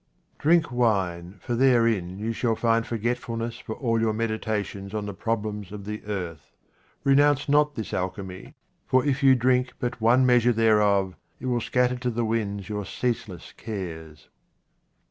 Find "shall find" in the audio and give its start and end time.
2.33-2.87